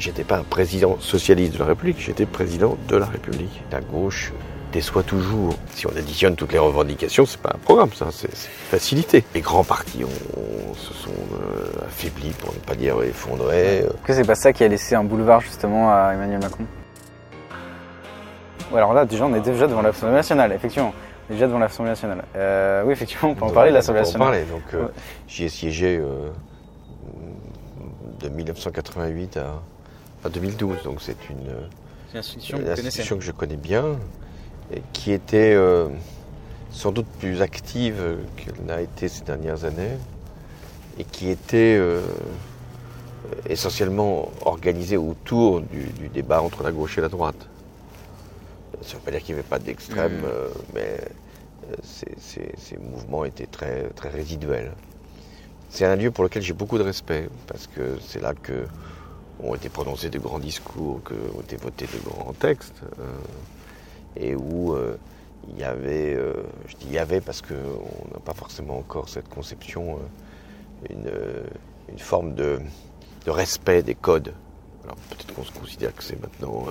J'étais 0.00 0.22
pas 0.22 0.36
un 0.36 0.44
président 0.44 0.96
socialiste 1.00 1.54
de 1.54 1.58
la 1.58 1.64
République, 1.64 1.98
j'étais 1.98 2.24
président 2.24 2.78
de 2.86 2.96
la 2.96 3.06
République. 3.06 3.64
La 3.72 3.80
gauche 3.80 4.32
déçoit 4.72 5.02
toujours. 5.02 5.56
Si 5.72 5.88
on 5.88 5.90
additionne 5.90 6.36
toutes 6.36 6.52
les 6.52 6.60
revendications, 6.60 7.26
c'est 7.26 7.40
pas 7.40 7.50
un 7.52 7.58
programme, 7.58 7.92
ça, 7.92 8.06
c'est 8.12 8.32
facilité. 8.32 9.24
Les 9.34 9.40
grands 9.40 9.64
partis 9.64 10.04
se 10.76 10.94
sont 10.94 11.10
euh, 11.10 11.84
affaiblis, 11.84 12.30
pour 12.30 12.54
ne 12.54 12.60
pas 12.60 12.76
dire 12.76 13.02
effondrés. 13.02 13.78
Est-ce 13.78 14.06
que 14.06 14.12
c'est 14.12 14.24
pas 14.24 14.36
ça 14.36 14.52
qui 14.52 14.62
a 14.62 14.68
laissé 14.68 14.94
un 14.94 15.02
boulevard 15.02 15.40
justement 15.40 15.92
à 15.92 16.12
Emmanuel 16.14 16.42
Macron? 16.42 16.64
Ouais, 18.70 18.78
alors 18.78 18.94
là, 18.94 19.04
déjà, 19.04 19.26
on 19.26 19.34
est 19.34 19.40
déjà 19.40 19.66
devant 19.66 19.82
l'Assemblée 19.82 20.14
nationale, 20.14 20.52
effectivement. 20.52 20.92
On 21.28 21.32
déjà 21.32 21.48
devant 21.48 21.58
l'Assemblée 21.58 21.90
nationale. 21.90 22.22
Euh, 22.36 22.84
oui, 22.86 22.92
effectivement, 22.92 23.30
on 23.30 23.34
peut 23.34 23.46
en 23.46 23.50
parler 23.50 23.70
de 23.70 23.74
l'Assemblée 23.74 24.02
nationale. 24.02 24.28
parler. 24.28 24.44
Donc, 24.44 24.62
euh, 24.74 24.86
j'y 25.26 25.42
ai 25.42 25.48
siégé 25.48 25.98
euh, 25.98 26.30
de 28.20 28.28
1988 28.28 29.38
à 29.38 29.60
en 30.24 30.28
2012. 30.28 30.82
Donc 30.84 31.00
c'est 31.00 31.16
une, 31.30 32.18
institution, 32.18 33.18
que, 33.18 33.24
je 33.24 33.32
connais 33.32 33.56
bien 33.56 33.98
et 34.72 34.82
qui 34.92 35.12
était 35.12 35.54
euh, 35.54 35.88
sans 36.70 36.92
doute 36.92 37.06
plus 37.18 37.42
active 37.42 38.18
qu'elle 38.36 38.64
n'a 38.64 38.80
été 38.80 39.08
ces 39.08 39.24
dernières 39.24 39.64
années 39.64 39.96
et 40.98 41.04
qui 41.04 41.30
était 41.30 41.76
euh, 41.78 42.00
essentiellement 43.48 44.30
organisée 44.44 44.96
autour 44.96 45.60
du, 45.60 46.08
débat 46.12 46.42
entre 46.42 46.62
la 46.62 46.72
gauche 46.72 46.98
et 46.98 47.00
la 47.00 47.08
droite. 47.08 47.48
Ça 48.82 48.94
ne 48.94 48.98
veut 48.98 49.04
pas 49.04 49.10
dire 49.10 49.20
qu'il 49.22 49.34
n'y 49.34 49.40
avait 49.40 49.48
pas 49.48 49.58
d'extrême, 49.58 50.20
mmh. 50.20 50.24
euh, 50.24 50.48
mais 50.74 50.98
ces, 51.82 52.78
mouvements 52.78 53.24
étaient 53.24 53.46
très, 53.46 53.88
très 53.90 54.08
résiduels. 54.08 54.72
C'est 55.70 55.84
un 55.84 55.96
lieu 55.96 56.10
pour 56.10 56.24
lequel 56.24 56.42
j'ai 56.42 56.54
beaucoup 56.54 56.78
de 56.78 56.82
respect, 56.82 57.28
parce 57.46 57.66
que 57.66 57.98
c'est 58.00 58.22
là 58.22 58.34
que 58.34 58.64
ont 59.42 59.54
été 59.54 59.68
prononcés 59.68 60.10
de 60.10 60.18
grands 60.18 60.38
discours, 60.38 61.02
que, 61.04 61.14
ont 61.14 61.40
été 61.40 61.56
votés 61.56 61.86
de 61.86 61.98
grands 62.08 62.32
textes, 62.32 62.82
euh, 62.98 63.04
et 64.16 64.34
où 64.34 64.74
euh, 64.74 64.96
il 65.50 65.58
y 65.58 65.64
avait, 65.64 66.14
euh, 66.14 66.34
je 66.66 66.76
dis 66.76 66.86
il 66.86 66.92
y 66.92 66.98
avait 66.98 67.20
parce 67.20 67.42
qu'on 67.42 67.54
n'a 68.12 68.20
pas 68.24 68.34
forcément 68.34 68.78
encore 68.78 69.08
cette 69.08 69.28
conception, 69.28 69.98
une, 70.90 71.10
forme 71.98 72.34
de, 72.34 72.58
respect 73.26 73.82
des 73.82 73.94
codes. 73.94 74.32
Alors 74.84 74.96
peut-être 75.10 75.34
qu'on 75.34 75.44
se 75.44 75.52
considère 75.52 75.94
que 75.94 76.02
c'est 76.02 76.20
maintenant 76.20 76.64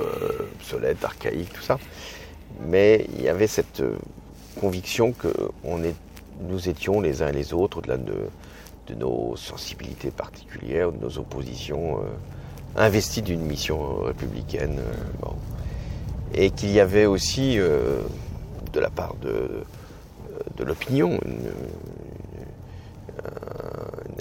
obsolète, 0.56 1.04
archaïque, 1.04 1.54
tout 1.54 1.62
ça, 1.62 1.78
mais 2.62 3.06
il 3.16 3.22
y 3.22 3.30
avait 3.30 3.48
cette 3.48 3.84
conviction 4.60 5.12
que 5.12 5.28
on 5.64 5.84
est, 5.84 5.94
nous 6.42 6.68
étions 6.68 7.00
les 7.00 7.22
uns 7.22 7.28
et 7.28 7.34
les 7.34 7.54
autres, 7.54 7.78
au-delà 7.78 7.98
de, 7.98 8.16
de 8.88 8.96
nos 8.96 9.36
sensibilités 9.36 10.10
particulières, 10.10 10.92
de 10.92 11.00
nos 11.00 11.20
oppositions 11.20 12.00
investi 12.76 13.22
d'une 13.22 13.42
mission 13.42 14.02
républicaine. 14.04 14.80
Euh, 14.80 15.30
Et 16.34 16.52
qu'il 16.52 16.72
y 16.72 16.82
avait 16.82 17.08
aussi, 17.08 17.58
euh, 17.58 18.02
de 18.74 18.82
la 18.82 18.90
part 18.90 19.16
de, 19.22 19.64
de 20.58 20.64
l'opinion, 20.66 21.18
une, 21.26 21.50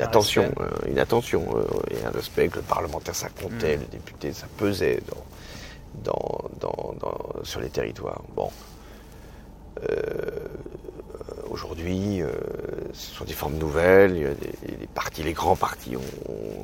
attention, 0.01 0.53
une 0.87 0.99
attention 0.99 1.43
et 1.91 2.05
un 2.07 2.11
respect 2.11 2.49
que 2.49 2.57
le 2.57 2.63
parlementaire 2.63 3.15
ça 3.15 3.29
comptait, 3.29 3.77
mm. 3.77 3.81
le 3.81 3.87
député 3.87 4.33
ça 4.33 4.47
pesait 4.57 5.01
dans, 6.05 6.49
dans, 6.61 6.95
sur 7.43 7.61
les 7.61 7.71
territoires. 7.71 8.23
Bon. 8.35 8.51
Euh, 9.91 10.49
aujourd'hui, 11.51 12.23
euh, 12.23 12.31
ce 12.97 13.15
sont 13.15 13.25
des 13.25 13.35
formes 13.35 13.57
nouvelles. 13.59 14.37
les, 14.67 14.87
partis, 14.95 15.23
les 15.23 15.33
grands 15.33 15.57
partis 15.57 15.95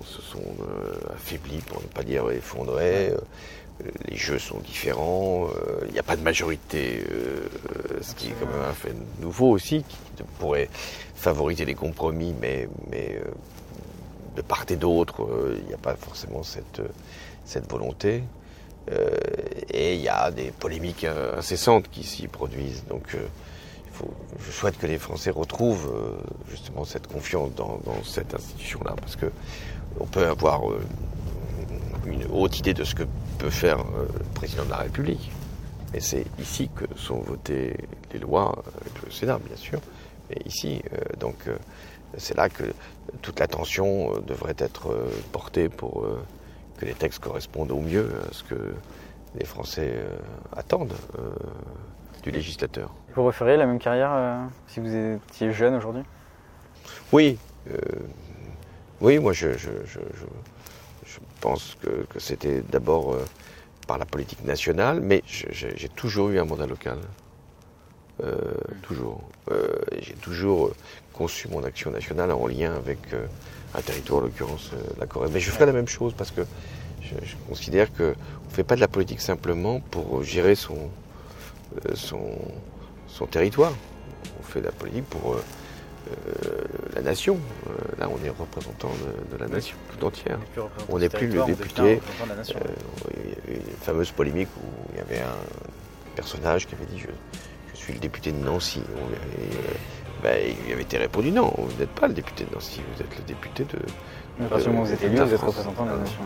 se 0.04 0.22
sont 0.22 0.38
euh, 0.40 1.14
affaiblis, 1.14 1.60
pour 1.60 1.82
ne 1.82 1.86
pas 1.86 2.02
dire 2.02 2.30
effondrés. 2.30 3.10
Euh, 3.10 3.18
les 4.08 4.16
jeux 4.16 4.38
sont 4.38 4.58
différents. 4.58 5.48
Il 5.86 5.92
n'y 5.92 5.98
a 5.98 6.02
pas 6.02 6.16
de 6.16 6.22
majorité, 6.22 7.02
ce 8.00 8.14
qui 8.14 8.28
est 8.28 8.34
quand 8.38 8.46
même 8.46 8.62
un 8.68 8.72
fait 8.72 8.94
nouveau 9.20 9.50
aussi, 9.50 9.82
qui 9.82 10.22
pourrait 10.38 10.68
favoriser 11.16 11.64
les 11.64 11.74
compromis, 11.74 12.32
mais, 12.40 12.68
mais 12.90 13.18
de 14.36 14.42
part 14.42 14.66
et 14.68 14.76
d'autre, 14.76 15.26
il 15.58 15.66
n'y 15.66 15.74
a 15.74 15.78
pas 15.78 15.96
forcément 15.96 16.44
cette, 16.44 16.80
cette 17.44 17.68
volonté. 17.68 18.22
et 19.70 19.94
il 19.94 20.00
y 20.00 20.08
a 20.08 20.30
des 20.30 20.52
polémiques 20.52 21.06
incessantes 21.36 21.90
qui 21.90 22.04
s'y 22.04 22.28
produisent. 22.28 22.84
Donc 22.88 23.16
je 24.44 24.50
souhaite 24.50 24.78
que 24.78 24.86
les 24.86 24.98
Français 24.98 25.30
retrouvent 25.30 25.92
euh, 25.94 26.16
justement 26.50 26.84
cette 26.84 27.06
confiance 27.06 27.54
dans, 27.54 27.80
cette 28.04 28.34
institution-là, 28.34 28.94
parce 28.98 29.16
que 29.16 29.26
on 30.00 30.06
peut 30.06 30.26
avoir 30.26 30.70
euh, 30.70 30.80
une 32.06 32.24
haute 32.32 32.58
idée 32.58 32.74
de 32.74 32.84
ce 32.84 32.94
que 32.94 33.04
peut 33.38 33.50
faire 33.50 33.80
euh, 33.80 34.06
le 34.18 34.24
président 34.34 34.64
de 34.64 34.70
la 34.70 34.78
République, 34.78 35.30
mais 35.92 36.00
c'est 36.00 36.24
ici 36.38 36.70
que 36.74 36.84
sont 36.96 37.20
votées 37.20 37.76
les 38.12 38.18
lois, 38.18 38.62
avec 38.80 39.02
le 39.04 39.10
Sénat 39.10 39.38
bien 39.38 39.56
sûr, 39.56 39.80
mais 40.30 40.36
ici, 40.46 40.82
donc 41.18 41.50
c'est 42.16 42.36
là 42.36 42.48
que 42.48 42.64
toute 43.20 43.40
l'attention 43.40 44.12
devrait 44.26 44.54
être 44.56 44.94
portée 45.32 45.68
pour 45.68 46.06
que 46.78 46.86
les 46.86 46.94
textes 46.94 47.18
correspondent 47.18 47.72
au 47.72 47.80
mieux 47.80 48.10
à 48.26 48.32
ce 48.32 48.42
que 48.44 48.74
les 49.34 49.44
Français 49.44 49.92
attendent 50.56 50.94
du 52.22 52.30
législateur. 52.30 52.90
Vous 53.14 53.24
referiez 53.24 53.56
la 53.56 53.66
même 53.66 53.78
carrière 53.78 54.10
euh, 54.12 54.44
si 54.68 54.80
vous 54.80 54.94
étiez 54.94 55.52
jeune 55.52 55.74
aujourd'hui? 55.74 56.02
Oui. 57.12 57.38
Euh, 57.70 57.76
oui, 59.00 59.18
moi 59.18 59.32
je, 59.32 59.48
je, 59.58 59.68
pense 61.40 61.76
que, 61.82 62.18
c'était 62.18 62.62
d'abord 62.62 63.14
euh, 63.14 63.24
par 63.86 63.98
la 63.98 64.06
politique 64.06 64.44
nationale, 64.44 65.00
mais 65.00 65.22
j'ai 65.26 65.88
toujours 65.88 66.30
eu 66.30 66.38
un 66.38 66.44
mandat 66.44 66.66
local. 66.66 66.98
toujours. 68.82 69.20
j'ai 70.00 70.14
toujours 70.14 70.70
conçu 71.12 71.48
mon 71.48 71.64
action 71.64 71.90
nationale 71.90 72.30
en 72.30 72.46
lien 72.46 72.72
avec 72.74 72.98
un 73.74 73.80
territoire, 73.80 74.20
en 74.20 74.26
l'occurrence 74.26 74.70
la 75.00 75.06
Corée. 75.06 75.28
Mais 75.32 75.40
je 75.40 75.50
ferai 75.50 75.66
la 75.66 75.72
même 75.72 75.88
chose 75.88 76.14
parce 76.16 76.30
que 76.30 76.42
je, 77.00 77.14
je 77.24 77.34
considère 77.48 77.92
qu'on 77.92 78.14
ne 78.14 78.54
fait 78.54 78.62
pas 78.62 78.76
de 78.76 78.80
la 78.80 78.88
politique 78.88 79.20
simplement 79.20 79.80
pour 79.80 80.22
gérer 80.22 80.54
son, 80.54 80.78
son, 81.94 82.38
son 83.06 83.26
territoire. 83.26 83.72
On 84.40 84.42
fait 84.42 84.60
de 84.60 84.66
la 84.66 84.72
politique 84.72 85.04
pour 85.06 85.34
euh, 85.34 85.42
euh, 86.10 86.64
la 86.94 87.02
nation. 87.02 87.38
Euh, 87.66 87.72
là, 87.98 88.08
on 88.08 88.24
est 88.24 88.30
représentant 88.30 88.90
de, 89.30 89.36
la 89.36 89.48
nation 89.48 89.76
tout 89.90 90.06
entière. 90.06 90.38
On 90.88 90.98
n'est 90.98 91.08
plus 91.08 91.28
le 91.28 91.44
député. 91.44 92.00
il 92.00 93.28
y 93.28 93.54
avait 93.54 93.60
une 93.60 93.76
fameuse 93.80 94.10
polémique 94.10 94.48
où 94.58 94.92
il 94.92 94.98
y 94.98 95.00
avait 95.00 95.20
un 95.20 96.14
personnage 96.14 96.66
qui 96.66 96.74
avait 96.74 96.86
dit 96.86 96.98
je, 97.00 97.08
suis 97.74 97.94
le 97.94 97.98
député 97.98 98.30
de 98.30 98.38
Nancy. 98.38 98.82
Ben, 100.22 100.38
il 100.40 100.66
lui 100.66 100.72
avait 100.72 100.82
été 100.82 100.98
répondu 100.98 101.32
non, 101.32 101.52
vous 101.56 101.76
n'êtes 101.80 101.90
pas 101.90 102.06
le 102.06 102.14
député 102.14 102.44
de 102.44 102.54
Nancy, 102.54 102.80
vous 102.94 103.02
êtes 103.02 103.18
le 103.18 103.24
député 103.24 103.64
de. 103.64 103.78
vous 104.38 104.92
êtes 104.92 105.02
élu, 105.02 105.16
vous 105.16 105.34
êtes 105.34 105.40
représentant 105.40 105.84
de 105.84 105.90
la 105.90 105.96
nation. 105.96 106.20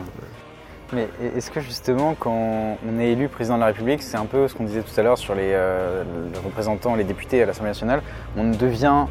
Mais 0.92 1.08
est-ce 1.36 1.50
que 1.50 1.60
justement, 1.60 2.14
quand 2.18 2.78
on 2.88 3.00
est 3.00 3.10
élu 3.10 3.28
président 3.28 3.56
de 3.56 3.60
la 3.60 3.66
République, 3.66 4.02
c'est 4.02 4.16
un 4.16 4.24
peu 4.24 4.46
ce 4.46 4.54
qu'on 4.54 4.64
disait 4.64 4.82
tout 4.82 5.00
à 5.00 5.02
l'heure 5.02 5.18
sur 5.18 5.34
les, 5.34 5.50
euh, 5.52 6.04
représentants, 6.44 6.94
les 6.94 7.04
députés 7.04 7.42
à 7.42 7.46
l'Assemblée 7.46 7.70
nationale, 7.70 8.02
on 8.36 8.50
devient 8.50 9.06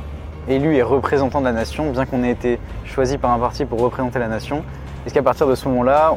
élu 0.48 0.76
et 0.76 0.82
représentant 0.82 1.42
de 1.42 1.46
la 1.46 1.52
nation, 1.52 1.92
bien 1.92 2.06
qu'on 2.06 2.24
ait 2.24 2.32
été 2.32 2.60
choisi 2.86 3.18
par 3.18 3.32
un 3.32 3.40
parti 3.40 3.66
pour 3.66 3.82
représenter 3.82 4.20
la 4.20 4.30
nation. 4.30 4.64
Est-ce 5.06 5.14
qu'à 5.14 5.24
partir 5.24 5.48
de 5.48 5.56
ce 5.56 5.68
moment-là, 5.68 6.16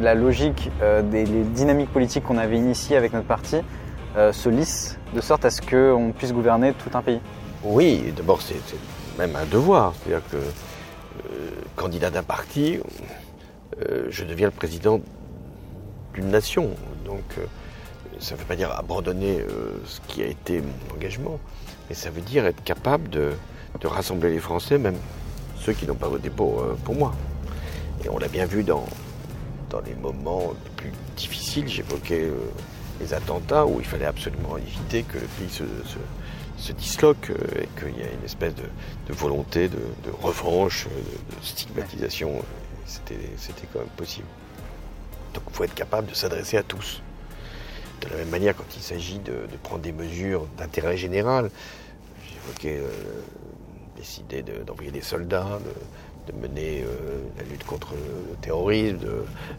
la 0.00 0.14
logique 0.14 0.70
euh, 0.82 1.02
des 1.02 1.24
dynamiques 1.24 1.92
politiques 1.92 2.24
qu'on 2.24 2.38
avait 2.38 2.58
initiées 2.58 2.96
avec 2.96 3.12
notre 3.12 3.26
parti 3.26 3.56
euh, 4.16 4.32
se 4.32 4.48
lisse 4.48 4.98
de 5.14 5.20
sorte 5.20 5.44
à 5.44 5.50
ce 5.50 5.62
qu'on 5.62 6.12
puisse 6.16 6.32
gouverner 6.32 6.74
tout 6.74 6.96
un 6.96 7.02
pays? 7.02 7.20
Oui, 7.64 8.12
d'abord 8.16 8.40
c'est 8.40 8.54
même 9.18 9.34
un 9.34 9.46
devoir. 9.46 9.94
C'est-à-dire 9.96 10.22
que 10.30 10.36
candidat 11.74 12.10
d'un 12.10 12.22
parti, 12.22 12.78
euh, 13.82 14.06
je 14.08 14.24
deviens 14.24 14.46
le 14.46 14.52
président 14.52 15.00
d'une 16.14 16.28
nation. 16.28 16.70
Donc 17.04 17.24
euh, 17.38 17.44
ça 18.18 18.34
ne 18.34 18.40
veut 18.40 18.46
pas 18.46 18.56
dire 18.56 18.70
abandonner 18.72 19.40
euh, 19.40 19.72
ce 19.84 20.00
qui 20.08 20.22
a 20.22 20.26
été 20.26 20.60
mon 20.60 20.94
engagement, 20.94 21.38
mais 21.88 21.94
ça 21.94 22.10
veut 22.10 22.22
dire 22.22 22.46
être 22.46 22.62
capable 22.64 23.08
de, 23.10 23.32
rassembler 23.84 24.30
les 24.30 24.38
Français, 24.38 24.78
même 24.78 24.96
ceux 25.56 25.74
qui 25.74 25.86
n'ont 25.86 25.94
pas 25.94 26.08
voté 26.08 26.30
pour, 26.30 26.64
moi. 26.88 27.12
Et 28.04 28.08
on 28.08 28.18
l'a 28.18 28.28
bien 28.28 28.46
vu 28.46 28.64
dans, 28.64 28.86
dans 29.70 29.80
les 29.82 29.94
moments 29.94 30.54
les 30.64 30.70
plus 30.70 30.92
difficiles. 31.16 31.68
J'évoquais 31.68 32.30
les 33.00 33.12
attentats 33.12 33.66
où 33.66 33.78
il 33.78 33.84
fallait 33.84 34.06
absolument 34.06 34.56
éviter 34.56 35.02
que 35.02 35.18
le 35.18 35.26
pays 35.38 35.50
se, 35.50 36.72
disloque 36.72 37.30
et 37.30 37.68
qu'il 37.78 37.96
y 37.96 38.00
ait 38.00 38.14
une 38.18 38.24
espèce 38.24 38.54
de, 38.54 39.12
volonté 39.12 39.68
de, 39.68 39.78
revanche, 40.22 40.86
de, 40.86 41.46
stigmatisation 41.46 42.42
c'était 42.86 43.66
quand 43.72 43.80
même 43.80 43.88
possible. 43.96 44.26
Donc 45.34 45.44
il 45.48 45.54
faut 45.54 45.64
être 45.64 45.74
capable 45.74 46.08
de 46.08 46.14
s'adresser 46.14 46.56
à 46.56 46.62
tous. 46.62 47.02
De 48.00 48.08
la 48.08 48.16
même 48.16 48.28
manière, 48.28 48.56
quand 48.56 48.76
il 48.76 48.82
s'agit 48.82 49.18
de, 49.18 49.46
prendre 49.62 49.82
des 49.82 49.92
mesures 49.92 50.46
d'intérêt 50.58 50.96
général, 50.96 51.50
j'évoquais 52.28 52.78
euh, 52.78 52.90
décider 53.96 54.42
d'envoyer 54.42 54.90
des 54.90 55.00
soldats, 55.00 55.58
mener 56.40 56.84
la 57.38 57.44
lutte 57.44 57.64
contre 57.64 57.92
le 57.94 58.36
terrorisme, 58.40 58.98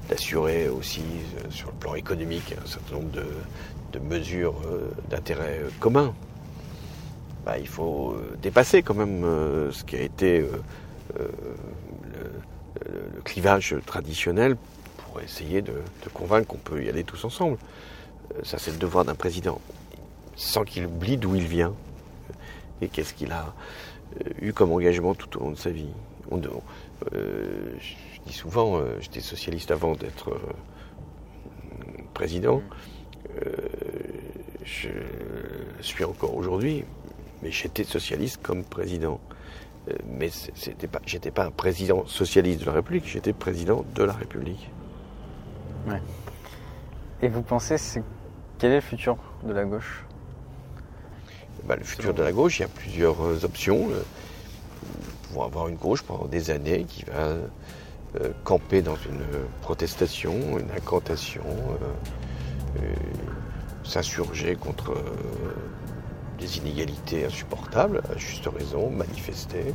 d'assurer 0.10 0.68
aussi 0.68 1.02
sur 1.50 1.70
le 1.70 1.76
plan 1.76 1.96
économique 1.96 2.54
un 2.62 2.68
certain 2.68 2.96
nombre 2.96 3.12
de, 3.12 4.00
mesures 4.00 4.62
d'intérêt 5.10 5.62
commun. 5.80 6.14
Bah, 7.46 7.58
il 7.58 7.68
faut 7.68 8.16
dépasser 8.44 8.84
quand 8.84 8.94
même 8.94 9.24
ce 9.72 9.84
qui 9.84 9.96
a 9.96 10.02
été 10.02 10.46
le, 12.86 13.22
clivage 13.24 13.76
traditionnel 13.86 14.58
pour 14.98 15.22
essayer 15.22 15.62
de 15.62 15.74
convaincre 16.14 16.48
qu'on 16.48 16.58
peut 16.58 16.84
y 16.84 16.90
aller 16.90 17.04
tous 17.04 17.24
ensemble. 17.26 17.58
Ça, 18.44 18.58
c'est 18.58 18.72
le 18.72 18.78
devoir 18.78 19.06
d'un 19.06 19.16
président 19.16 19.60
sans 20.38 20.64
qu'il 20.64 20.86
oublie 20.86 21.18
d'où 21.18 21.36
il 21.36 21.46
vient 21.46 21.74
et 22.82 22.88
qu'est-ce 22.88 23.14
qu'il 23.14 23.32
a 23.32 23.54
euh, 24.22 24.30
eu 24.40 24.54
comme 24.54 24.72
engagement 24.72 25.16
tout 25.16 25.38
au 25.38 25.44
long 25.44 25.52
de 25.52 25.58
sa 25.58 25.72
vie. 25.72 25.90
Euh, 26.32 27.74
je 27.80 28.22
dis 28.26 28.34
souvent, 28.34 28.78
euh, 28.78 28.98
j'étais 29.02 29.22
socialiste 29.22 29.72
avant 29.72 29.96
d'être 29.96 30.40
président. 32.14 32.62
je 34.64 34.90
suis 35.82 36.04
encore 36.04 36.36
aujourd'hui, 36.36 36.84
mais 37.42 37.52
j'étais 37.52 37.84
socialiste 37.84 38.40
comme 38.42 38.64
président. 38.64 39.20
Mais 40.06 40.30
c'était 40.30 40.88
pas, 40.88 41.00
j'étais 41.06 41.32
pas 41.32 41.46
un 41.46 41.52
président 41.52 42.06
socialiste 42.06 42.62
de 42.62 42.66
la 42.66 42.74
République, 42.74 43.06
j'étais 43.06 43.34
président 43.34 43.86
de 43.96 44.04
la 44.04 44.14
République. 44.14 44.70
Et 47.22 47.30
vous 47.30 47.42
pensez, 47.42 47.78
quel 48.60 48.72
est 48.72 48.76
le 48.76 48.82
futur 48.82 49.18
de 49.44 49.54
la 49.54 49.66
gauche? 49.66 50.04
Bah, 51.66 51.76
le 51.76 51.84
futur 51.84 52.14
de 52.14 52.24
la 52.24 52.32
gauche, 52.32 52.60
il 52.60 52.62
y 52.62 52.66
a 52.66 52.70
plusieurs 52.70 53.22
euh, 53.22 53.44
options. 53.44 53.90
Euh, 53.90 54.02
pour 55.34 55.44
avoir 55.44 55.68
une 55.68 55.76
gauche 55.76 56.04
pendant 56.04 56.26
des 56.26 56.52
années 56.52 56.86
qui 56.86 57.04
va 57.04 57.36
euh, 58.16 58.32
camper 58.46 58.82
dans 58.82 58.96
une 58.96 59.22
protestation, 59.62 60.58
une 60.58 60.72
incantation, 60.72 61.44
s'insurger 63.84 64.56
contre 64.56 64.94
des 66.40 66.58
inégalités 66.58 67.26
insupportables, 67.26 68.02
à 68.14 68.18
juste 68.18 68.48
raison, 68.48 68.90
manifester, 68.90 69.74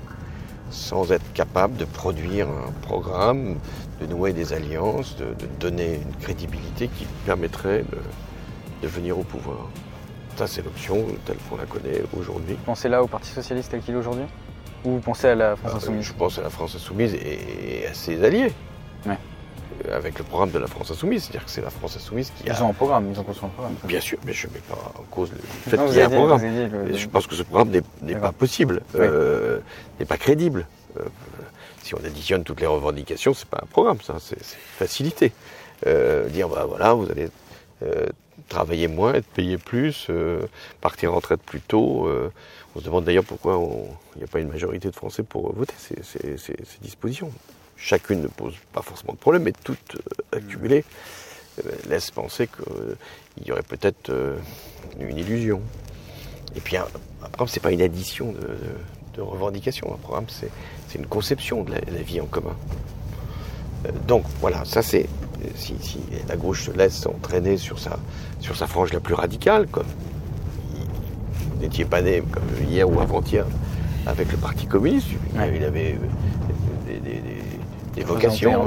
sans 0.70 1.12
être 1.12 1.32
capable 1.34 1.76
de 1.76 1.84
produire 1.84 2.48
un 2.48 2.72
programme, 2.82 3.56
de 4.00 4.06
nouer 4.06 4.32
des 4.32 4.52
alliances, 4.52 5.16
de, 5.16 5.34
donner 5.60 5.96
une 5.96 6.16
crédibilité 6.16 6.88
qui 6.88 7.06
permettrait 7.26 7.84
de 8.82 8.88
venir 8.88 9.18
au 9.18 9.22
pouvoir. 9.22 9.68
Ça, 10.36 10.46
c'est 10.46 10.62
l'option 10.62 11.04
telle 11.26 11.36
qu'on 11.48 11.56
la 11.56 11.66
connaît 11.66 12.02
aujourd'hui. 12.18 12.54
Vous 12.54 12.64
pensez 12.64 12.88
là 12.88 13.02
au 13.02 13.06
Parti 13.06 13.30
Socialiste 13.30 13.70
tel 13.70 13.80
qu'il 13.80 13.94
est 13.94 13.98
aujourd'hui? 13.98 14.24
Ou 14.84 14.92
vous 14.92 15.00
pensez 15.00 15.28
à 15.28 15.34
la 15.34 15.56
France 15.56 15.72
euh, 15.72 15.76
Insoumise? 15.76 16.06
Je 16.06 16.12
pense 16.14 16.38
à 16.38 16.42
la 16.42 16.50
France 16.50 16.74
Insoumise 16.74 17.14
et 17.14 17.86
à 17.86 17.94
ses 17.94 18.24
alliés. 18.24 18.52
Euh, 19.88 19.96
avec 19.96 20.18
le 20.18 20.24
programme 20.24 20.50
de 20.50 20.58
la 20.58 20.66
France 20.66 20.90
Insoumise, 20.90 21.24
c'est-à-dire 21.24 21.44
que 21.44 21.50
c'est 21.50 21.60
la 21.60 21.70
France 21.70 21.96
Insoumise 21.96 22.32
qui 22.36 22.48
a. 22.48 22.54
Ils 22.54 22.62
ont 22.62 22.70
un 22.70 22.72
programme, 22.72 23.10
ils 23.10 23.18
ont 23.18 23.22
construit 23.24 23.48
un 23.48 23.52
programme. 23.52 23.74
Bien 23.84 24.00
sûr, 24.00 24.18
mais 24.24 24.32
je 24.32 24.46
ne 24.46 24.52
mets 24.52 24.58
pas 24.60 24.92
en 24.98 25.02
cause 25.10 25.30
le 25.32 25.38
fait 25.70 25.76
qu'il 25.76 25.96
y 25.96 25.98
ait 25.98 26.02
un 26.02 26.10
programme. 26.10 26.40
Je 26.94 27.06
pense 27.08 27.26
que 27.26 27.34
ce 27.34 27.42
programme 27.42 27.70
n'est 28.02 28.14
pas 28.14 28.32
possible, 28.32 28.82
euh, 28.96 29.60
n'est 29.98 30.06
pas 30.06 30.16
crédible. 30.18 30.66
si 31.82 31.94
on 31.94 31.98
additionne 31.98 32.44
toutes 32.44 32.60
les 32.60 32.66
revendications, 32.66 33.34
c'est 33.34 33.48
pas 33.48 33.60
un 33.62 33.66
programme, 33.66 34.00
ça, 34.02 34.16
c'est 34.20 34.38
facilité. 34.42 35.32
dire, 35.84 36.48
bah 36.48 36.66
voilà, 36.68 36.92
vous 36.92 37.10
allez 37.10 37.28
travailler 38.48 38.88
moins, 38.88 39.14
être 39.14 39.26
payé 39.26 39.58
plus, 39.58 40.06
euh, 40.10 40.42
partir 40.80 41.12
en 41.12 41.16
retraite 41.16 41.42
plus 41.42 41.60
tôt. 41.60 42.06
Euh. 42.06 42.30
on 42.74 42.80
se 42.80 42.84
demande 42.84 43.04
d'ailleurs 43.04 43.24
pourquoi 43.24 43.60
il 44.14 44.18
n'y 44.18 44.24
a 44.24 44.26
pas 44.26 44.40
une 44.40 44.48
majorité 44.48 44.90
de 44.90 44.94
Français 44.94 45.22
pour 45.22 45.54
voter 45.54 45.74
ces, 45.78 46.02
ces, 46.02 46.54
dispositions. 46.80 47.30
Chacune 47.82 48.22
ne 48.22 48.28
pose 48.28 48.54
pas 48.72 48.80
forcément 48.80 49.12
de 49.12 49.18
problème, 49.18 49.42
mais 49.42 49.52
toutes 49.64 49.96
euh, 49.96 50.38
accumulées 50.38 50.84
laissent 51.86 52.10
penser 52.10 52.46
qu'il 52.48 53.46
y 53.46 53.52
aurait 53.52 53.62
peut-être 53.62 54.10
une 54.98 55.18
illusion. 55.18 55.60
Et 56.56 56.60
puis 56.60 56.78
un, 56.78 56.86
programme, 57.20 57.48
ce 57.48 57.56
n'est 57.56 57.62
pas 57.62 57.72
une 57.72 57.82
addition 57.82 58.32
de, 58.32 59.20
revendications. 59.20 59.92
Un 59.92 59.98
programme, 59.98 60.24
c'est 60.30 60.48
une 60.98 61.06
conception 61.06 61.62
de 61.62 61.72
la, 61.72 62.02
vie 62.02 62.22
en 62.22 62.26
commun. 62.26 62.56
donc 64.06 64.24
voilà, 64.40 64.64
ça 64.64 64.80
c'est 64.80 65.08
si, 65.56 65.74
la 66.28 66.36
gauche 66.36 66.66
se 66.66 66.70
laisse 66.70 67.04
entraîner 67.06 67.56
sur 67.56 67.78
sa, 67.78 67.98
sur 68.40 68.56
sa 68.56 68.66
frange 68.66 68.92
la 68.92 69.00
plus 69.00 69.14
radicale, 69.14 69.66
comme 69.66 69.86
vous 71.50 71.60
n'étiez 71.60 71.84
pas 71.84 72.02
né 72.02 72.22
comme 72.32 72.42
hier 72.68 72.88
ou 72.88 73.00
avant-hier 73.00 73.46
avec 74.06 74.30
le 74.32 74.38
Parti 74.38 74.66
communiste, 74.66 75.08
il 75.34 75.64
avait 75.64 75.92
euh, 75.92 76.06
des, 77.94 78.04
vocations. 78.04 78.66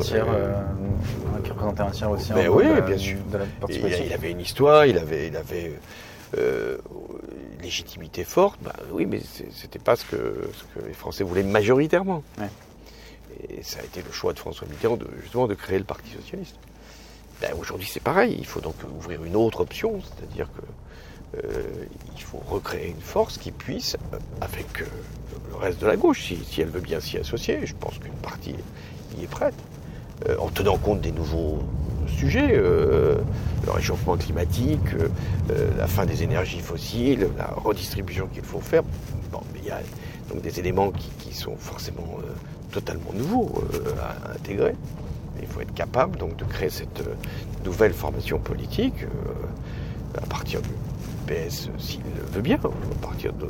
qui 1.43 1.51
représentait 1.51 1.81
un 1.81 1.91
tiers 1.91 2.11
aussi 2.11 2.31
Mais 2.33 2.47
oui, 2.47 2.65
bien 2.85 2.97
sûr. 2.97 3.17
il, 3.69 4.13
avait 4.13 4.31
une 4.31 4.41
histoire, 4.41 4.85
il 4.85 4.97
avait, 4.97 5.27
il 5.27 5.37
avait 5.37 5.73
euh, 6.37 6.77
une 7.57 7.63
légitimité 7.63 8.23
forte. 8.23 8.59
Bah 8.61 8.73
oui, 8.91 9.05
mais 9.05 9.21
c'était 9.51 9.79
pas 9.79 9.95
ce 9.95 10.05
que, 10.05 10.49
ce 10.53 10.79
que 10.79 10.85
les 10.85 10.93
Français 10.93 11.23
voulaient 11.23 11.43
majoritairement. 11.43 12.23
Et 13.49 13.63
ça 13.63 13.79
a 13.79 13.83
été 13.83 14.01
le 14.01 14.11
choix 14.11 14.33
de 14.33 14.39
François 14.39 14.67
Mitterrand 14.67 14.97
de, 14.97 15.07
justement 15.21 15.47
de 15.47 15.55
créer 15.55 15.77
le 15.77 15.83
Parti 15.83 16.09
socialiste. 16.11 16.55
Ben, 17.41 17.51
aujourd'hui 17.59 17.87
c'est 17.91 18.01
pareil, 18.01 18.35
il 18.37 18.45
faut 18.45 18.61
donc 18.61 18.75
ouvrir 18.97 19.23
une 19.23 19.35
autre 19.35 19.59
option, 19.61 19.99
c'est-à-dire 20.01 20.47
qu'il 21.33 21.43
euh, 21.49 21.85
faut 22.19 22.41
recréer 22.47 22.89
une 22.89 23.01
force 23.01 23.37
qui 23.37 23.51
puisse, 23.51 23.97
euh, 24.13 24.17
avec 24.39 24.81
euh, 24.81 24.85
le 25.49 25.55
reste 25.57 25.81
de 25.81 25.87
la 25.87 25.97
gauche, 25.97 26.23
si, 26.23 26.61
elle 26.61 26.69
veut 26.69 26.79
bien 26.79 27.01
s'y 27.01 27.17
associer, 27.17 27.65
je 27.65 27.75
pense 27.75 27.99
qu'une 27.99 28.13
partie 28.13 28.55
est 29.23 29.27
prête, 29.27 29.55
en 30.39 30.47
tenant 30.47 30.77
compte 30.77 31.01
des 31.01 31.11
nouveaux 31.11 31.59
sujets, 32.07 32.55
le 32.55 33.17
réchauffement 33.67 34.15
climatique, 34.15 34.95
la 35.77 35.87
fin 35.87 36.05
des 36.05 36.23
énergies 36.23 36.61
fossiles, 36.61 37.27
la 37.37 37.47
redistribution 37.47 38.27
qu'il 38.27 38.43
faut 38.43 38.61
faire. 38.61 38.83
Bon, 39.31 39.41
il 39.57 39.65
y 39.65 39.71
a 39.71 39.79
donc 40.31 40.41
des 40.41 40.59
éléments 40.59 40.91
qui, 40.91 41.33
sont 41.33 41.57
forcément 41.57 42.19
totalement 42.71 43.11
nouveaux 43.13 43.51
à 44.01 44.31
intégrer. 44.31 44.73
Il 45.41 45.47
faut 45.47 45.61
être 45.61 45.73
capable 45.73 46.17
donc 46.17 46.37
de 46.37 46.45
créer 46.45 46.69
cette 46.69 47.01
euh, 47.01 47.15
nouvelle 47.65 47.93
formation 47.93 48.39
politique 48.39 49.03
euh, 49.03 50.17
à 50.21 50.25
partir 50.25 50.61
du 50.61 50.69
PS 51.27 51.69
s'il 51.77 52.01
veut 52.31 52.41
bien, 52.41 52.57
à 52.57 53.05
partir 53.05 53.33
de, 53.33 53.47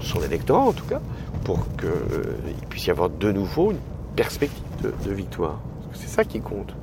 son 0.00 0.22
électorat 0.22 0.64
en 0.64 0.72
tout 0.72 0.86
cas, 0.86 1.00
pour 1.44 1.64
qu'il 1.76 1.86
euh, 1.86 2.36
puisse 2.68 2.86
y 2.86 2.90
avoir 2.90 3.10
de 3.10 3.30
nouveau 3.30 3.70
une 3.70 3.78
perspective 4.16 4.62
de, 4.82 5.12
victoire. 5.12 5.60
C'est 5.94 6.08
ça 6.08 6.24
qui 6.24 6.40
compte. 6.40 6.74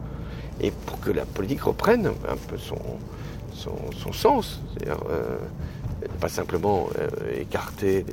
Et 0.61 0.71
pour 0.71 0.99
que 0.99 1.11
la 1.11 1.25
politique 1.25 1.61
reprenne 1.61 2.07
un 2.07 2.37
peu 2.47 2.57
son, 2.57 2.79
son, 3.53 4.13
sens, 4.13 4.61
c'est-à-dire 4.73 4.99
pas 6.19 6.29
simplement 6.29 6.89
écarter 7.33 8.05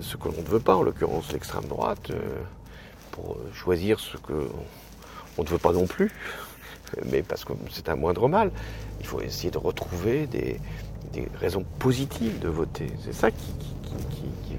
ce 0.00 0.16
que 0.16 0.28
l'on 0.28 0.42
ne 0.42 0.48
veut 0.48 0.60
pas, 0.60 0.76
en 0.76 0.82
l'occurrence 0.82 1.32
l'extrême 1.32 1.64
droite, 1.64 2.10
pour 3.10 3.36
choisir 3.52 4.00
ce 4.00 4.16
que 4.16 4.48
on 5.36 5.42
ne 5.42 5.48
veut 5.48 5.58
pas 5.58 5.72
non 5.72 5.86
plus, 5.86 6.12
mais 7.10 7.22
parce 7.22 7.44
que 7.44 7.52
c'est 7.70 7.88
un 7.88 7.96
moindre 7.96 8.28
mal. 8.28 8.50
Il 9.00 9.06
faut 9.06 9.20
essayer 9.20 9.50
de 9.50 9.58
retrouver 9.58 10.26
des, 10.26 10.60
raisons 11.40 11.64
positives 11.78 12.38
de 12.40 12.48
voter. 12.48 12.86
C'est 13.04 13.14
ça 13.14 13.30
qui, 13.30 13.36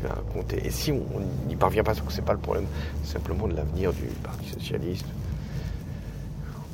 va 0.04 0.22
compter. 0.34 0.66
Et 0.66 0.72
si 0.72 0.92
on 0.92 1.04
n'y 1.48 1.56
parvient 1.56 1.84
pas, 1.84 1.94
ce 1.94 2.02
n'est 2.02 2.22
pas 2.22 2.34
le 2.34 2.40
problème 2.40 2.68
simplement 3.06 3.48
de 3.48 3.56
l'avenir 3.56 3.94
du 3.94 4.04
Parti 4.22 4.50
socialiste 4.50 5.06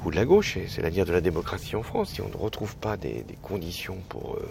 ou 0.03 0.09
de 0.11 0.15
la 0.15 0.25
gauche, 0.25 0.57
c'est 0.67 0.81
l'avenir 0.81 1.05
de 1.05 1.13
la 1.13 1.21
démocratie 1.21 1.75
en 1.75 1.83
France. 1.83 2.09
Si 2.09 2.21
on 2.21 2.27
ne 2.29 2.35
retrouve 2.35 2.75
pas 2.75 2.97
des, 2.97 3.23
conditions 3.43 3.97
pour, 4.09 4.35
euh, 4.35 4.49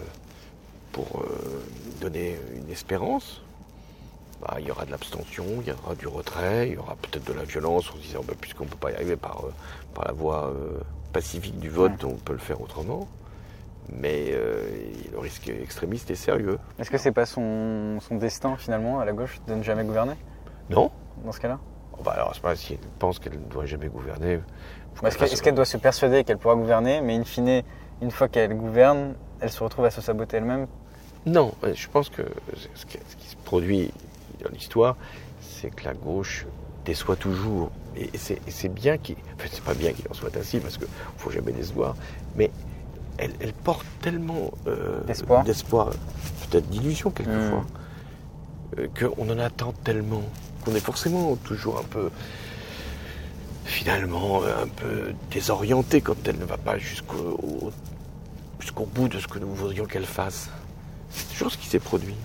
pour 0.93 1.21
euh, 1.21 1.61
donner 1.99 2.37
une 2.55 2.71
espérance, 2.71 3.41
bah, 4.41 4.55
il 4.59 4.67
y 4.67 4.71
aura 4.71 4.85
de 4.85 4.91
l'abstention, 4.91 5.45
il 5.59 5.67
y 5.67 5.71
aura 5.71 5.93
du 5.95 6.07
retrait, 6.07 6.69
il 6.69 6.73
y 6.75 6.77
aura 6.77 6.95
peut-être 6.95 7.25
de 7.25 7.33
la 7.33 7.43
violence 7.43 7.91
en 7.91 7.97
se 7.97 8.01
disant 8.01 8.21
bah, 8.25 8.33
puisqu'on 8.39 8.63
ne 8.63 8.69
peut 8.69 8.77
pas 8.77 8.91
y 8.91 8.95
arriver 8.95 9.17
par, 9.17 9.43
euh, 9.45 9.53
par 9.93 10.05
la 10.05 10.13
voie 10.13 10.53
pacifique 11.11 11.59
du 11.59 11.69
vote, 11.69 12.03
on 12.05 12.15
peut 12.15 12.33
le 12.33 12.39
faire 12.39 12.61
autrement. 12.61 13.07
Mais 13.91 14.31
euh, 14.31 14.69
risque 15.31 15.49
extrémiste 15.49 16.11
est 16.11 16.15
sérieux. 16.15 16.59
Est-ce 16.79 16.91
que 16.91 16.97
c'est 16.97 17.11
pas 17.11 17.25
son, 17.25 17.99
destin 18.11 18.55
finalement 18.57 18.99
à 18.99 19.05
la 19.05 19.13
gauche 19.13 19.39
de 19.47 19.55
ne 19.55 19.63
jamais 19.63 19.83
gouverner? 19.83 20.15
Non. 20.69 20.91
Dans 21.23 21.31
ce 21.31 21.39
cas-là? 21.39 21.59
Bah 22.03 22.13
alors, 22.15 22.33
pas 22.41 22.55
si 22.55 22.73
elle 22.73 22.79
pense 22.99 23.19
qu'elle 23.19 23.33
ne 23.33 23.49
doit 23.49 23.65
jamais 23.65 23.87
gouverner. 23.87 24.39
Est-ce 25.03 25.41
qu'elle 25.41 25.55
doit 25.55 25.65
se 25.65 25.77
persuader 25.77 26.23
qu'elle 26.23 26.37
pourra 26.37 26.55
gouverner, 26.55 27.01
mais 27.01 27.15
in 27.15 27.23
fine, 27.23 27.63
une 28.01 28.11
fois 28.11 28.27
qu'elle 28.27 28.55
gouverne, 28.55 29.13
elle 29.39 29.51
se 29.51 29.63
retrouve 29.63 29.85
à 29.85 29.91
se 29.91 30.01
saboter 30.01 30.37
elle-même? 30.37 30.67
Non, 31.25 31.53
je 31.63 31.87
pense 31.87 32.09
que 32.09 32.23
ce 32.75 32.85
qui 32.85 33.27
se 33.27 33.35
produit 33.45 33.91
dans 34.43 34.49
l'histoire, 34.49 34.97
c'est 35.39 35.69
que 35.69 35.85
la 35.85 35.93
gauche 35.93 36.47
déçoit 36.83 37.15
toujours. 37.15 37.71
Et 37.95 38.09
c'est 38.17 38.73
bien 38.73 38.97
qu'il. 38.97 39.15
Enfin, 39.35 39.47
c'est 39.51 39.63
pas 39.63 39.75
bien 39.75 39.93
qu'il 39.93 40.07
en 40.09 40.13
soit 40.13 40.35
ainsi, 40.35 40.59
parce 40.59 40.77
qu'il 40.77 40.87
ne 40.87 41.19
faut 41.19 41.29
jamais 41.29 41.51
décevoir. 41.51 41.95
Mais 42.35 42.49
elle, 43.21 43.53
porte 43.53 43.85
tellement 44.01 44.51
euh, 44.67 45.01
d'espoir, 45.05 45.43
peut-être 46.49 46.69
d'illusion 46.69 47.11
quelquefois, 47.11 47.61
hmm. 47.61 48.79
euh, 48.79 48.87
qu'on 48.97 49.29
en 49.29 49.39
attend 49.39 49.73
tellement 49.83 50.23
qu'on 50.63 50.75
est 50.75 50.79
forcément 50.79 51.35
toujours 51.37 51.79
un 51.79 51.83
peu, 51.83 52.11
finalement, 53.65 54.43
un 54.43 54.67
peu 54.67 55.13
désorienté 55.31 56.01
quand 56.01 56.27
elle 56.27 56.37
ne 56.37 56.45
va 56.45 56.57
pas 56.57 56.77
jusqu'au 56.77 57.71
jusqu'au 58.59 58.85
bout 58.85 59.07
de 59.07 59.19
ce 59.19 59.27
que 59.27 59.39
nous 59.39 59.53
voudrions 59.53 59.85
qu'elle 59.85 60.05
fasse. 60.05 60.49
C'est 61.09 61.27
toujours 61.29 61.51
ce 61.51 61.57
qui 61.57 61.67
s'est 61.67 61.79
produit. 61.79 62.15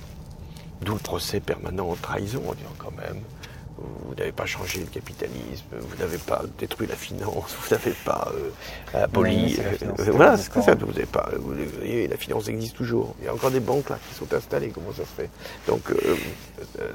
D'où 0.82 0.92
le 0.92 0.98
procès 0.98 1.40
permanent 1.40 1.88
en 1.88 1.94
trahison, 1.94 2.42
en 2.46 2.52
disant 2.54 2.74
quand 2.76 2.92
même, 2.92 3.22
vous 3.78 4.14
n'avez 4.14 4.32
pas 4.32 4.46
changé 4.46 4.80
le 4.80 4.86
capitalisme, 4.86 5.66
vous 5.78 5.96
n'avez 5.96 6.18
pas 6.18 6.42
détruit 6.58 6.86
la 6.86 6.96
finance, 6.96 7.54
vous 7.60 7.74
n'avez 7.74 7.92
pas 8.04 8.32
euh, 8.34 9.02
aboli. 9.04 9.58
euh, 9.58 10.10
voilà, 10.12 10.36
c'est 10.38 10.52
ça. 10.62 10.74
Vous 10.74 10.86
n'avez 10.86 11.06
pas. 11.06 11.30
Vous, 11.38 11.54
voyez, 11.76 12.08
la 12.08 12.16
finance 12.16 12.48
existe 12.48 12.76
toujours. 12.76 13.14
Il 13.20 13.26
y 13.26 13.28
a 13.28 13.34
encore 13.34 13.50
des 13.50 13.60
banques 13.60 13.90
là 13.90 13.98
qui 14.08 14.14
sont 14.14 14.32
installées. 14.32 14.70
Comment 14.70 14.92
ça 14.92 15.02
se 15.04 15.22
fait? 15.22 15.30
Donc 15.68 15.90
euh, 15.90 16.16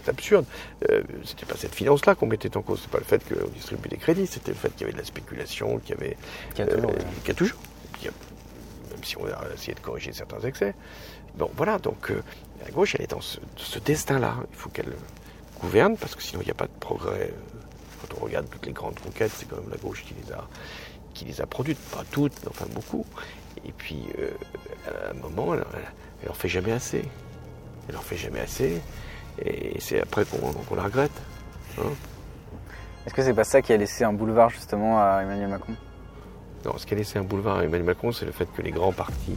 c'est 0.03 0.09
absurde. 0.09 0.45
Euh, 0.89 1.03
c'était 1.23 1.45
pas 1.45 1.55
cette 1.57 1.75
finance-là 1.75 2.15
qu'on 2.15 2.25
mettait 2.27 2.55
en 2.57 2.61
cause. 2.63 2.79
C'est 2.81 2.91
pas 2.91 2.97
le 2.99 3.05
fait 3.05 3.21
qu'on 3.27 3.47
distribue 3.49 3.89
des 3.89 3.97
crédits. 3.97 4.25
C'était 4.27 4.51
le 4.51 4.57
fait 4.57 4.69
qu'il 4.69 4.81
y 4.81 4.83
avait 4.85 4.93
de 4.93 4.97
la 4.97 5.05
spéculation, 5.05 5.77
qu'il 5.79 5.95
y 5.95 5.97
avait. 5.99 6.17
Qu'il 6.55 6.65
y 6.65 6.67
a 6.67 6.71
toujours, 6.71 6.91
euh, 6.91 7.27
y 7.27 7.31
a 7.31 7.33
toujours. 7.33 7.59
Même 8.03 9.03
si 9.03 9.17
on 9.17 9.25
a 9.25 9.53
essayé 9.53 9.73
de 9.75 9.79
corriger 9.79 10.13
certains 10.13 10.39
excès. 10.41 10.73
Bon, 11.35 11.49
voilà. 11.55 11.77
Donc 11.77 12.09
euh, 12.11 12.21
la 12.65 12.71
gauche, 12.71 12.95
elle 12.95 13.03
est 13.03 13.11
dans 13.11 13.21
ce, 13.21 13.37
ce 13.55 13.79
destin-là. 13.79 14.35
Il 14.51 14.57
faut 14.57 14.69
qu'elle 14.69 14.93
gouverne, 15.61 15.95
parce 15.97 16.15
que 16.15 16.21
sinon 16.23 16.41
il 16.41 16.45
n'y 16.45 16.51
a 16.51 16.55
pas 16.55 16.65
de 16.65 16.79
progrès. 16.79 17.33
Quand 18.01 18.17
on 18.19 18.25
regarde 18.25 18.47
toutes 18.49 18.65
les 18.65 18.71
grandes 18.73 18.99
conquêtes, 18.99 19.31
c'est 19.35 19.47
quand 19.47 19.57
même 19.57 19.69
la 19.69 19.77
gauche 19.77 20.03
qui 20.03 20.13
les 20.25 20.31
a, 20.33 20.43
qui 21.13 21.25
les 21.25 21.39
a 21.41 21.45
produites, 21.45 21.77
pas 21.95 22.03
toutes, 22.11 22.33
mais 22.43 22.49
enfin 22.49 22.65
beaucoup. 22.73 23.05
Et 23.65 23.71
puis, 23.71 24.05
euh, 24.19 24.31
à 24.87 25.11
un 25.11 25.13
moment, 25.13 25.53
elle, 25.53 25.63
elle 26.23 26.29
en 26.31 26.33
fait 26.33 26.47
jamais 26.49 26.71
assez. 26.71 27.03
Elle 27.87 27.95
en 27.97 28.01
fait 28.01 28.17
jamais 28.17 28.39
assez, 28.39 28.81
et 29.43 29.79
c'est 29.79 30.01
après 30.01 30.25
qu'on 30.25 30.37
qu'on 30.51 30.75
la 30.75 30.83
regrette. 30.83 31.11
hein. 31.79 31.83
Est-ce 33.05 33.13
que 33.15 33.23
c'est 33.23 33.33
pas 33.33 33.43
ça 33.43 33.61
qui 33.61 33.73
a 33.73 33.77
laissé 33.77 34.03
un 34.03 34.13
boulevard 34.13 34.49
justement 34.51 35.01
à 35.01 35.21
Emmanuel 35.23 35.49
Macron? 35.49 35.73
Non, 36.65 36.77
ce 36.77 36.85
qui 36.85 36.93
a 36.93 36.97
laissé 36.97 37.17
un 37.17 37.23
boulevard 37.23 37.57
à 37.57 37.63
Emmanuel 37.63 37.83
Macron, 37.83 38.11
c'est 38.11 38.25
le 38.25 38.31
fait 38.31 38.45
que 38.55 38.61
les 38.61 38.69
grands 38.71 38.91
partis 38.93 39.35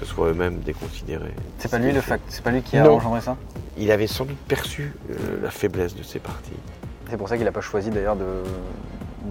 se 0.00 0.06
soient 0.06 0.28
eux-mêmes 0.28 0.60
déconsidérés. 0.60 1.34
C'est 1.58 1.70
pas 1.70 1.78
lui 1.78 1.92
le 1.92 2.00
fact, 2.00 2.24
c'est 2.28 2.42
pas 2.42 2.50
lui 2.50 2.62
qui 2.62 2.78
a 2.78 2.84
Non. 2.84 2.96
engendré 2.96 3.20
ça? 3.20 3.36
Il 3.78 3.90
avait 3.90 4.06
sans 4.06 4.24
doute 4.24 4.36
perçu 4.48 4.92
euh, 5.10 5.14
la 5.42 5.50
faiblesse 5.50 5.94
de 5.94 6.02
ces 6.02 6.18
partis. 6.18 6.52
C'est 7.10 7.16
pour 7.16 7.28
ça 7.28 7.36
qu'il 7.38 7.46
a 7.46 7.52
pas 7.52 7.60
choisi 7.60 7.90
d'ailleurs 7.90 8.16
de, 8.16 8.24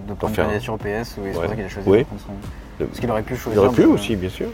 de 0.08 0.14
prendre 0.14 0.30
une 0.38 0.44
candidature 0.44 0.74
au 0.74 0.78
PS, 0.78 1.16
ou 1.18 1.22
c'est 1.24 1.32
pour 1.32 1.42
ça 1.48 1.54
qu'il 1.54 1.64
a 1.64 1.68
choisi 1.68 1.88
Oui. 1.88 1.98
de 2.00 2.04
prendre 2.04 2.20
son... 2.20 2.84
Parce 2.86 2.98
qu'il 3.00 3.10
aurait 3.10 3.22
pu 3.22 3.34
Il 3.34 3.38
choisir. 3.38 3.62
aurait 3.62 3.74
pu 3.74 3.84
aussi, 3.84 4.16
bien 4.16 4.30
sûr. 4.30 4.48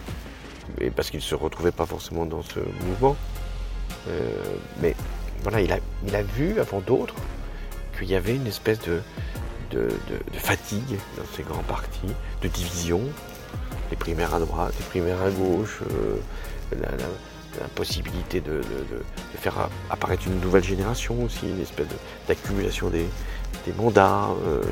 Et 0.81 0.91
parce 0.91 1.11
qu'il 1.11 1.19
ne 1.21 1.25
se 1.25 1.35
retrouvait 1.35 1.73
pas 1.73 1.87
forcément 1.87 2.27
dans 2.27 2.43
ce 2.43 2.61
mouvement. 2.87 3.17
Euh, 4.09 4.21
mais 4.83 4.95
voilà, 5.43 5.61
il 5.61 5.73
a, 5.73 5.79
il 6.07 6.15
a 6.15 6.23
vu 6.23 6.61
avant 6.61 6.81
d'autres 6.81 7.15
qu'il 7.99 8.09
y 8.11 8.15
avait 8.15 8.35
une 8.37 8.47
espèce 8.47 8.79
de, 8.81 9.01
de, 9.71 9.81
de- 9.89 10.33
de 10.33 10.39
fatigue 10.39 10.99
dans 11.17 11.25
ces 11.35 11.43
grands 11.43 11.63
partis, 11.63 12.15
de 12.43 12.49
division, 12.49 13.01
les 13.91 13.97
primaires 13.97 14.35
à 14.35 14.39
droite, 14.41 14.75
les 14.79 14.85
primaires 14.87 15.23
à 15.23 15.31
gauche, 15.31 15.81
euh, 15.91 16.17
la, 16.81 16.91
la- 16.91 17.05
la 17.61 17.69
possibilité 17.69 18.41
de, 18.41 18.53
de- 18.53 18.59
de- 18.59 18.99
de 19.33 19.39
faire 19.39 19.69
apparaître 19.91 20.27
une 20.27 20.41
nouvelle 20.41 20.65
génération 20.65 21.23
aussi, 21.25 21.49
une 21.49 21.61
espèce 21.61 21.87
d'accumulation 22.27 22.89
des, 22.91 23.07
des 23.67 23.73
mandats, 23.77 24.29
euh, 24.47 24.63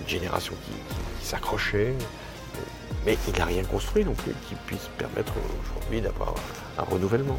une 0.00 0.08
génération 0.08 0.54
qui, 0.64 0.70
qui- 0.72 1.20
qui 1.20 1.26
s'accrochait. 1.26 1.94
Mais 3.06 3.16
il 3.28 3.38
n'a 3.38 3.44
rien 3.44 3.62
construit 3.64 4.04
non 4.04 4.14
plus 4.14 4.32
qui 4.48 4.54
puisse 4.66 4.88
permettre 4.98 5.32
aujourd'hui 5.62 6.00
d'avoir 6.00 6.34
un 6.78 6.82
renouvellement. 6.82 7.38